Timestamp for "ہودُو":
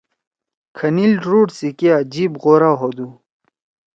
2.79-3.07